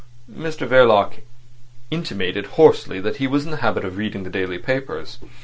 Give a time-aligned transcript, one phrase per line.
[0.27, 1.19] Mr Verloc
[1.91, 5.19] intimated hoarsely that he was in the habit of reading the daily papers.